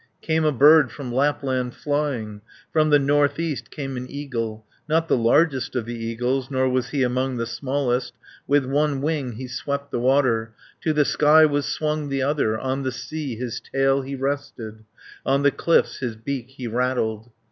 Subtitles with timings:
[0.23, 2.41] Came a bird from Lapland flying,
[2.73, 6.89] From the north east came an eagle, Not the largest of the eagles, Nor was
[6.89, 8.13] he among the smallest,
[8.47, 12.81] With one wing he swept the water, To the sky was swung the other; On
[12.81, 14.85] the sea his tail he rested,
[15.23, 17.29] On the cliffs his beak he rattled.